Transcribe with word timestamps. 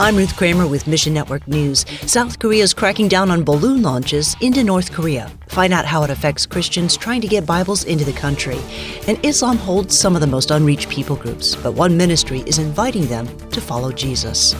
I'm 0.00 0.14
Ruth 0.14 0.36
Kramer 0.36 0.68
with 0.68 0.86
Mission 0.86 1.12
Network 1.12 1.48
News. 1.48 1.84
South 2.06 2.38
Korea 2.38 2.62
is 2.62 2.72
cracking 2.72 3.08
down 3.08 3.32
on 3.32 3.42
balloon 3.42 3.82
launches 3.82 4.36
into 4.40 4.62
North 4.62 4.92
Korea. 4.92 5.28
Find 5.48 5.72
out 5.72 5.84
how 5.84 6.04
it 6.04 6.10
affects 6.10 6.46
Christians 6.46 6.96
trying 6.96 7.20
to 7.20 7.26
get 7.26 7.44
Bibles 7.44 7.82
into 7.82 8.04
the 8.04 8.12
country. 8.12 8.60
And 9.08 9.18
Islam 9.26 9.56
holds 9.56 9.98
some 9.98 10.14
of 10.14 10.20
the 10.20 10.26
most 10.28 10.52
unreached 10.52 10.88
people 10.88 11.16
groups, 11.16 11.56
but 11.56 11.72
one 11.72 11.96
ministry 11.96 12.44
is 12.46 12.60
inviting 12.60 13.06
them 13.06 13.26
to 13.50 13.60
follow 13.60 13.90
Jesus. 13.90 14.54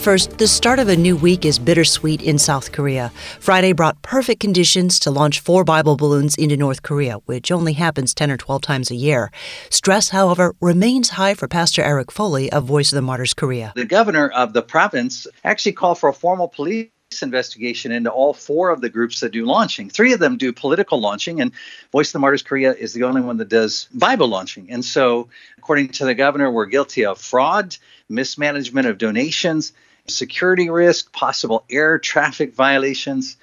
First, 0.00 0.38
the 0.38 0.48
start 0.48 0.78
of 0.78 0.88
a 0.88 0.96
new 0.96 1.14
week 1.14 1.44
is 1.44 1.58
bittersweet 1.58 2.22
in 2.22 2.38
South 2.38 2.72
Korea. 2.72 3.12
Friday 3.38 3.74
brought 3.74 4.00
perfect 4.00 4.40
conditions 4.40 4.98
to 5.00 5.10
launch 5.10 5.40
four 5.40 5.62
Bible 5.62 5.94
balloons 5.94 6.36
into 6.36 6.56
North 6.56 6.82
Korea, 6.82 7.16
which 7.26 7.52
only 7.52 7.74
happens 7.74 8.14
10 8.14 8.30
or 8.30 8.38
12 8.38 8.62
times 8.62 8.90
a 8.90 8.94
year. 8.94 9.30
Stress, 9.68 10.08
however, 10.08 10.54
remains 10.58 11.10
high 11.10 11.34
for 11.34 11.48
Pastor 11.48 11.82
Eric 11.82 12.10
Foley 12.10 12.50
of 12.50 12.64
Voice 12.64 12.92
of 12.92 12.96
the 12.96 13.02
Martyrs 13.02 13.34
Korea. 13.34 13.74
The 13.76 13.84
governor 13.84 14.30
of 14.30 14.54
the 14.54 14.62
province 14.62 15.26
actually 15.44 15.72
called 15.72 15.98
for 15.98 16.08
a 16.08 16.14
formal 16.14 16.48
police 16.48 16.88
investigation 17.20 17.92
into 17.92 18.08
all 18.08 18.32
four 18.32 18.70
of 18.70 18.80
the 18.80 18.88
groups 18.88 19.20
that 19.20 19.32
do 19.32 19.44
launching. 19.44 19.90
Three 19.90 20.14
of 20.14 20.18
them 20.18 20.38
do 20.38 20.50
political 20.50 20.98
launching, 20.98 21.42
and 21.42 21.52
Voice 21.92 22.08
of 22.08 22.14
the 22.14 22.20
Martyrs 22.20 22.42
Korea 22.42 22.72
is 22.72 22.94
the 22.94 23.02
only 23.02 23.20
one 23.20 23.36
that 23.36 23.50
does 23.50 23.86
Bible 23.92 24.28
launching. 24.28 24.70
And 24.70 24.82
so, 24.82 25.28
according 25.58 25.88
to 25.88 26.06
the 26.06 26.14
governor, 26.14 26.50
we're 26.50 26.64
guilty 26.64 27.04
of 27.04 27.18
fraud, 27.18 27.76
mismanagement 28.08 28.86
of 28.86 28.96
donations, 28.96 29.74
security 30.06 30.70
risk, 30.70 31.12
possible 31.12 31.64
air 31.70 31.98
traffic 31.98 32.54
violations. 32.54 33.36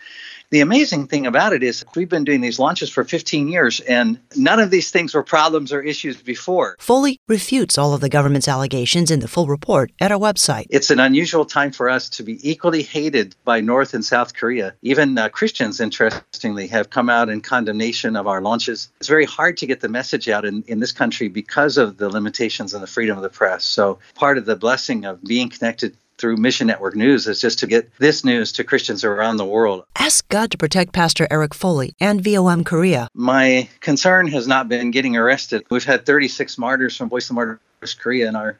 The 0.49 0.61
amazing 0.61 1.07
thing 1.07 1.27
about 1.27 1.51
it 1.51 1.61
is 1.61 1.83
we've 1.93 2.07
been 2.07 2.23
doing 2.23 2.39
these 2.39 2.57
launches 2.57 2.89
for 2.89 3.03
15 3.03 3.49
years 3.49 3.81
and 3.81 4.17
none 4.37 4.61
of 4.61 4.71
these 4.71 4.91
things 4.91 5.13
were 5.13 5.23
problems 5.23 5.73
or 5.73 5.81
issues 5.81 6.21
before. 6.21 6.77
Foley 6.79 7.19
refutes 7.27 7.77
all 7.77 7.93
of 7.93 7.99
the 7.99 8.07
government's 8.07 8.47
allegations 8.47 9.11
in 9.11 9.19
the 9.19 9.27
full 9.27 9.47
report 9.47 9.91
at 9.99 10.09
our 10.09 10.17
website. 10.17 10.67
It's 10.69 10.89
an 10.89 11.01
unusual 11.01 11.43
time 11.43 11.73
for 11.73 11.89
us 11.89 12.07
to 12.11 12.23
be 12.23 12.39
equally 12.49 12.81
hated 12.81 13.35
by 13.43 13.59
North 13.59 13.93
and 13.93 14.05
South 14.05 14.35
Korea. 14.35 14.73
Even 14.81 15.17
uh, 15.17 15.27
Christians, 15.27 15.81
interestingly, 15.81 16.67
have 16.67 16.89
come 16.89 17.09
out 17.09 17.27
in 17.27 17.41
condemnation 17.41 18.15
of 18.15 18.25
our 18.25 18.41
launches. 18.41 18.89
It's 19.01 19.09
very 19.09 19.25
hard 19.25 19.57
to 19.57 19.65
get 19.65 19.81
the 19.81 19.89
message 19.89 20.29
out 20.29 20.45
in, 20.45 20.63
in 20.67 20.79
this 20.79 20.93
country 20.93 21.27
because 21.27 21.77
of 21.77 21.97
the 21.97 22.07
limitations 22.07 22.73
on 22.73 22.79
the 22.79 22.87
freedom 22.87 23.17
of 23.17 23.23
the 23.23 23.29
press. 23.29 23.65
So, 23.65 23.99
part 24.15 24.37
of 24.37 24.45
the 24.45 24.55
blessing 24.55 25.03
of 25.03 25.21
being 25.21 25.49
connected 25.49 25.97
through 26.17 26.37
Mission 26.37 26.67
Network 26.67 26.95
News 26.95 27.27
is 27.27 27.39
just 27.39 27.59
to 27.59 27.67
get 27.67 27.91
this 27.99 28.23
news 28.23 28.51
to 28.53 28.63
Christians 28.63 29.03
around 29.03 29.37
the 29.37 29.45
world. 29.45 29.83
Ask 29.95 30.27
God 30.29 30.51
to 30.51 30.57
protect 30.57 30.93
Pastor 30.93 31.27
Eric 31.29 31.53
Foley 31.53 31.93
and 31.99 32.23
VOM 32.23 32.63
Korea. 32.63 33.07
My 33.13 33.69
concern 33.79 34.27
has 34.27 34.47
not 34.47 34.67
been 34.67 34.91
getting 34.91 35.15
arrested. 35.15 35.63
We've 35.69 35.83
had 35.83 36.05
36 36.05 36.57
martyrs 36.57 36.95
from 36.95 37.09
Voice 37.09 37.29
of 37.29 37.35
Martyrs 37.35 37.59
Korea 37.99 38.27
in 38.27 38.35
our 38.35 38.57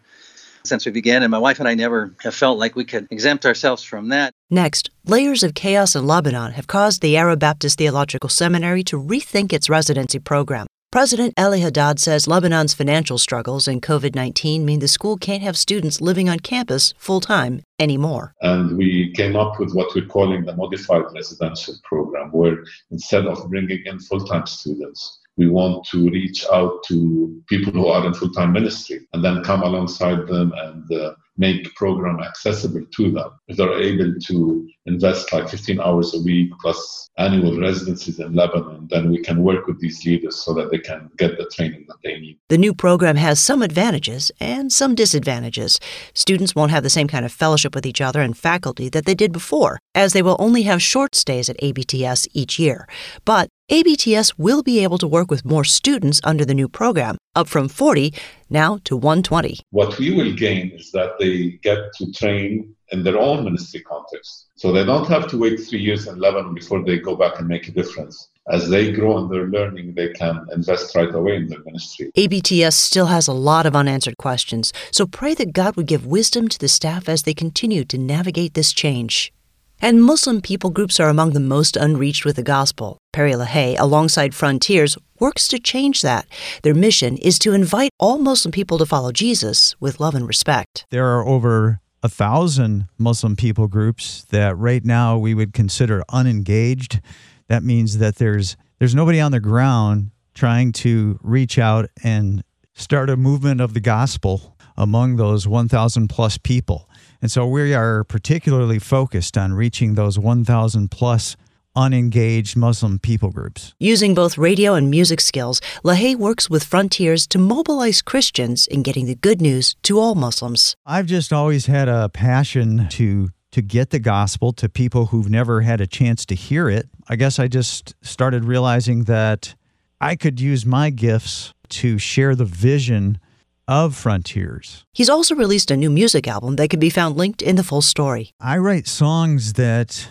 since 0.64 0.86
we 0.86 0.92
began, 0.92 1.24
and 1.24 1.32
my 1.32 1.38
wife 1.38 1.60
and 1.60 1.68
I 1.68 1.76
never 1.76 2.14
have 2.22 2.36
felt 2.36 2.60
like 2.60 2.76
we 2.76 2.84
could 2.84 3.08
exempt 3.10 3.46
ourselves 3.46 3.84
from 3.84 4.10
that. 4.10 4.34
Next, 4.50 4.90
layers 5.06 5.42
of 5.42 5.54
chaos 5.54 5.96
in 5.96 6.06
Lebanon 6.06 6.52
have 6.54 6.68
caused 6.68 7.02
the 7.02 7.16
Arab 7.16 7.40
Baptist 7.40 7.78
Theological 7.78 8.30
Seminary 8.30 8.84
to 8.84 9.02
rethink 9.02 9.54
its 9.54 9.70
residency 9.70 10.20
program. 10.20 10.68
President 10.90 11.34
Elie 11.36 11.60
Haddad 11.60 12.00
says 12.00 12.28
Lebanon's 12.28 12.74
financial 12.74 13.18
struggles 13.18 13.68
and 13.68 13.82
COVID 13.82 14.16
19 14.16 14.64
mean 14.64 14.80
the 14.80 14.88
school 14.88 15.18
can't 15.18 15.44
have 15.44 15.58
students 15.58 16.00
living 16.00 16.30
on 16.30 16.40
campus 16.40 16.94
full 16.98 17.20
time 17.20 17.62
anymore. 17.78 18.34
And 18.42 18.78
we 18.78 19.12
came 19.12 19.36
up 19.36 19.60
with 19.60 19.74
what 19.74 19.94
we're 19.94 20.06
calling 20.06 20.46
the 20.46 20.56
modified 20.56 21.04
residential 21.14 21.76
program, 21.84 22.32
where 22.32 22.64
instead 22.90 23.26
of 23.28 23.50
bringing 23.50 23.84
in 23.86 24.00
full 24.00 24.26
time 24.26 24.48
students, 24.48 25.20
we 25.38 25.48
want 25.50 25.86
to 25.86 26.10
reach 26.10 26.46
out 26.52 26.84
to 26.84 27.42
people 27.48 27.72
who 27.72 27.88
are 27.88 28.06
in 28.06 28.14
full 28.14 28.32
time 28.32 28.54
ministry 28.54 29.08
and 29.14 29.24
then 29.24 29.44
come 29.44 29.62
alongside 29.62 30.28
them 30.28 30.52
and 30.58 30.92
uh, 30.92 31.14
make 31.38 31.74
program 31.76 32.20
accessible 32.20 32.84
to 32.96 33.12
them. 33.12 33.30
If 33.48 33.58
they're 33.58 33.80
able 33.80 34.20
to 34.20 34.70
invest 34.88 35.32
like 35.32 35.48
15 35.48 35.80
hours 35.80 36.16
a 36.16 36.22
week 36.22 36.52
plus 36.60 37.10
annual 37.18 37.60
residencies 37.60 38.20
in 38.20 38.34
Lebanon, 38.34 38.88
then 38.90 39.12
we 39.12 39.22
can 39.22 39.44
work 39.44 39.68
with 39.68 39.80
these 39.80 40.04
leaders 40.06 40.36
so 40.36 40.54
that 40.56 40.72
they 40.72 40.80
can 40.80 41.10
get 41.18 41.38
the 41.38 41.50
training 41.54 41.86
that 41.88 41.98
they 42.04 42.20
need. 42.20 42.40
The 42.50 42.58
new 42.58 42.74
program 42.74 43.18
has 43.18 43.40
some 43.40 43.62
advantages 43.62 44.32
and 44.40 44.72
some 44.72 44.96
disadvantages. 44.96 45.80
Students 46.14 46.56
won't 46.56 46.72
have 46.72 46.84
the 46.84 46.90
same 46.90 47.08
kind 47.08 47.26
of 47.26 47.32
fellowship 47.32 47.76
with 47.76 47.86
each 47.86 48.02
other 48.02 48.22
and 48.22 48.38
faculty 48.38 48.90
that 48.90 49.06
they 49.06 49.16
did 49.16 49.32
before, 49.32 49.80
as 49.94 50.14
they 50.14 50.22
will 50.22 50.38
only 50.40 50.64
have 50.64 50.82
short 50.82 51.16
stays 51.16 51.50
at 51.50 51.62
ABTS 51.62 52.28
each 52.34 52.58
year. 52.58 52.88
But 53.26 53.50
ABTS 53.70 54.36
will 54.38 54.64
be 54.64 54.82
able 54.82 54.98
to 54.98 55.06
work 55.06 55.30
with 55.30 55.44
more 55.44 55.66
students 55.66 56.22
under 56.24 56.46
the 56.46 56.54
new 56.54 56.70
program, 56.70 57.18
up 57.36 57.50
from 57.50 57.68
40 57.68 58.14
now 58.50 58.80
to 58.86 58.96
120. 58.96 59.60
What 59.72 59.98
we 60.00 60.16
will 60.16 60.34
gain 60.34 60.72
is 60.72 60.90
that 60.92 61.20
they 61.20 61.60
get 61.64 61.80
to 61.96 62.10
train 62.14 62.74
in 62.94 63.04
their 63.04 63.18
own 63.18 63.44
ministry 63.44 63.82
context. 63.82 64.48
So 64.56 64.72
they 64.72 64.86
don't 64.86 65.06
have 65.10 65.28
to 65.28 65.38
wait 65.38 65.60
three 65.60 65.82
years 65.82 66.08
in 66.08 66.18
Lebanon 66.18 66.54
before 66.54 66.82
they 66.82 66.98
go 66.98 67.18
back 67.18 67.40
and 67.40 67.48
make 67.50 67.68
a 67.68 67.72
difference. 67.72 68.30
As 68.50 68.70
they 68.70 68.94
grow 68.94 69.18
in 69.18 69.30
their 69.30 69.48
learning, 69.48 69.96
they 69.96 70.14
can 70.14 70.48
invest 70.54 70.96
right 70.96 71.14
away 71.14 71.36
in 71.36 71.48
their 71.48 71.62
ministry. 71.66 72.10
ABTS 72.16 72.72
still 72.72 73.08
has 73.08 73.28
a 73.28 73.34
lot 73.34 73.66
of 73.66 73.76
unanswered 73.76 74.16
questions, 74.18 74.72
so 74.92 75.06
pray 75.06 75.34
that 75.34 75.52
God 75.52 75.76
would 75.76 75.88
give 75.88 76.06
wisdom 76.06 76.48
to 76.48 76.58
the 76.58 76.70
staff 76.70 77.10
as 77.10 77.24
they 77.24 77.34
continue 77.34 77.84
to 77.84 77.98
navigate 77.98 78.54
this 78.54 78.72
change. 78.72 79.34
And 79.80 80.04
Muslim 80.04 80.42
people 80.42 80.72
groups 80.72 81.00
are 81.00 81.08
among 81.08 81.34
the 81.34 81.40
most 81.40 81.78
unreached 81.78 82.26
with 82.26 82.36
the 82.36 82.44
gospel. 82.44 82.98
Perry 83.14 83.34
LaHaye, 83.34 83.80
alongside 83.80 84.34
Frontiers, 84.34 84.98
works 85.20 85.48
to 85.50 85.60
change 85.60 86.02
that. 86.02 86.26
Their 86.64 86.74
mission 86.74 87.18
is 87.18 87.38
to 87.40 87.54
invite 87.54 87.92
all 88.00 88.18
Muslim 88.18 88.52
people 88.52 88.80
to 88.80 88.86
follow 88.88 89.12
Jesus 89.12 89.76
with 89.80 90.00
love 90.00 90.16
and 90.16 90.28
respect. 90.28 90.86
There 90.90 91.06
are 91.06 91.26
over 91.26 91.80
a 92.02 92.10
thousand 92.10 92.88
Muslim 92.98 93.36
people 93.36 93.68
groups 93.68 94.26
that 94.30 94.58
right 94.58 94.84
now 94.84 95.18
we 95.18 95.36
would 95.36 95.54
consider 95.54 96.04
unengaged. 96.10 97.00
That 97.48 97.64
means 97.64 98.00
that 98.00 98.16
there's 98.16 98.58
there's 98.80 98.96
nobody 98.96 99.20
on 99.20 99.32
the 99.32 99.40
ground 99.40 100.12
trying 100.34 100.72
to 100.72 101.20
reach 101.22 101.58
out 101.58 101.90
and 102.04 102.44
start 102.74 103.10
a 103.10 103.18
movement 103.18 103.62
of 103.62 103.74
the 103.74 103.80
gospel 103.80 104.56
among 104.78 105.16
those 105.16 105.48
1,000 105.48 106.08
plus 106.08 106.38
people. 106.38 106.90
And 107.22 107.32
so 107.32 107.48
we 107.48 107.74
are 107.74 108.04
particularly 108.04 108.80
focused 108.80 109.38
on 109.38 109.54
reaching 109.54 109.96
those 109.96 110.20
1,000 110.20 110.92
plus 110.92 111.36
unengaged 111.76 112.58
Muslim 112.58 112.98
people 112.98 113.30
groups. 113.30 113.74
Using 113.80 114.16
both 114.16 114.38
radio 114.38 114.74
and 114.74 114.90
music 114.90 115.22
skills, 115.22 115.62
LaHaye 115.86 116.16
works 116.16 116.50
with 116.50 116.64
Frontiers 116.64 117.28
to 117.28 117.38
mobilize 117.38 118.02
Christians 118.02 118.66
in 118.66 118.82
getting 118.82 119.06
the 119.06 119.16
good 119.16 119.42
news 119.42 119.76
to 119.84 120.00
all 120.00 120.16
Muslims. 120.16 120.76
I've 120.86 121.06
just 121.06 121.32
always 121.32 121.68
had 121.68 121.88
a 121.88 122.10
passion 122.10 122.88
to 122.90 123.30
to 123.52 123.62
get 123.62 123.92
the 123.92 124.00
gospel 124.00 124.52
to 124.54 124.68
people 124.68 125.08
who've 125.08 125.30
never 125.30 125.62
had 125.62 125.80
a 125.80 125.88
chance 125.88 126.26
to 126.26 126.36
hear 126.36 126.70
it. 126.70 126.90
I 127.08 127.16
guess 127.16 127.40
I 127.40 127.48
just 127.48 127.96
started 128.02 128.44
realizing 128.44 129.06
that 129.06 129.56
I 130.02 130.16
could 130.16 130.40
use 130.40 130.66
my 130.66 130.90
gifts 130.90 131.54
to 131.70 131.98
share 131.98 132.36
the 132.36 132.46
vision 132.46 133.20
of 133.68 133.96
Frontiers. 133.96 134.86
He's 134.94 135.10
also 135.10 135.36
released 135.36 135.72
a 135.72 135.78
new 135.78 135.90
music 135.90 136.28
album 136.28 136.56
that 136.56 136.70
can 136.70 136.80
be 136.80 136.90
found 136.90 137.18
linked 137.18 137.42
in 137.42 137.56
the 137.56 137.64
full 137.64 137.82
story. 137.82 138.32
I 138.40 138.58
write 138.58 138.88
songs 138.88 139.54
that 139.54 140.08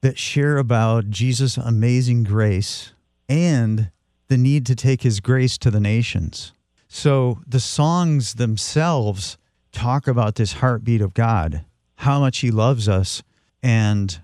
that 0.00 0.18
share 0.18 0.58
about 0.58 1.10
Jesus' 1.10 1.56
amazing 1.56 2.22
grace 2.22 2.92
and 3.28 3.90
the 4.28 4.36
need 4.36 4.64
to 4.66 4.74
take 4.74 5.02
his 5.02 5.20
grace 5.20 5.58
to 5.58 5.70
the 5.70 5.80
nations. 5.80 6.52
So 6.88 7.40
the 7.46 7.60
songs 7.60 8.34
themselves 8.34 9.38
talk 9.72 10.06
about 10.06 10.36
this 10.36 10.54
heartbeat 10.54 11.00
of 11.00 11.14
God, 11.14 11.64
how 11.96 12.20
much 12.20 12.38
he 12.38 12.50
loves 12.50 12.88
us 12.88 13.22
and 13.62 14.20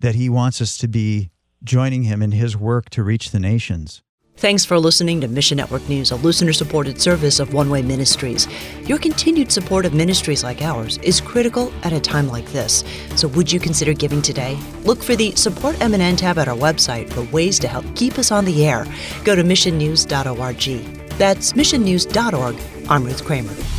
that 0.00 0.14
he 0.14 0.28
wants 0.28 0.60
us 0.60 0.78
to 0.78 0.88
be 0.88 1.30
joining 1.64 2.04
him 2.04 2.22
in 2.22 2.32
his 2.32 2.56
work 2.56 2.88
to 2.90 3.02
reach 3.02 3.30
the 3.30 3.40
nations. 3.40 4.02
Thanks 4.38 4.66
for 4.66 4.78
listening 4.78 5.22
to 5.22 5.28
Mission 5.28 5.56
Network 5.56 5.88
News, 5.88 6.10
a 6.10 6.16
listener 6.16 6.52
supported 6.52 7.00
service 7.00 7.40
of 7.40 7.54
One 7.54 7.70
Way 7.70 7.80
Ministries. 7.80 8.46
Your 8.86 8.98
continued 8.98 9.50
support 9.50 9.86
of 9.86 9.94
ministries 9.94 10.44
like 10.44 10.60
ours 10.60 10.98
is 10.98 11.22
critical 11.22 11.72
at 11.84 11.94
a 11.94 12.00
time 12.00 12.28
like 12.28 12.44
this. 12.52 12.84
So, 13.14 13.28
would 13.28 13.50
you 13.50 13.58
consider 13.58 13.94
giving 13.94 14.20
today? 14.20 14.58
Look 14.84 15.02
for 15.02 15.16
the 15.16 15.34
Support 15.36 15.76
MNN 15.76 16.18
tab 16.18 16.36
at 16.36 16.48
our 16.48 16.56
website 16.56 17.10
for 17.10 17.22
ways 17.34 17.58
to 17.60 17.68
help 17.68 17.86
keep 17.96 18.18
us 18.18 18.30
on 18.30 18.44
the 18.44 18.66
air. 18.66 18.86
Go 19.24 19.34
to 19.34 19.42
missionnews.org. 19.42 21.08
That's 21.16 21.54
missionnews.org. 21.54 22.56
I'm 22.90 23.04
Ruth 23.04 23.24
Kramer. 23.24 23.75